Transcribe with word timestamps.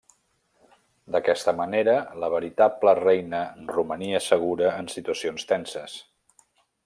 D'aquesta 1.15 1.53
manera 1.59 1.93
la 2.23 2.29
veritable 2.35 2.95
reina 3.01 3.41
romania 3.75 4.23
segura 4.31 4.75
en 4.83 4.91
situacions 4.95 5.49
tenses. 5.53 6.01